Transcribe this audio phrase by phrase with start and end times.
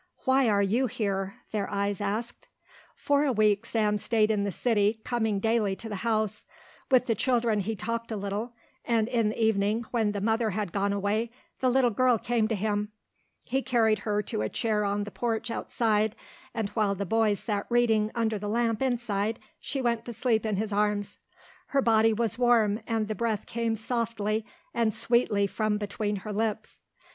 [0.25, 2.47] "Why are you here?" their eyes asked.
[2.95, 6.45] For a week Sam stayed in the city, coming daily to the house.
[6.89, 8.53] With the children he talked a little,
[8.83, 11.29] and in the evening, when the mother had gone away,
[11.59, 12.91] the little girl came to him.
[13.45, 16.15] He carried her to a chair on the porch outside
[16.51, 20.55] and while the boys sat reading under the lamp inside she went to sleep in
[20.55, 21.19] his arms.
[21.67, 26.85] Her body was warm and the breath came softly and sweetly from between her lips.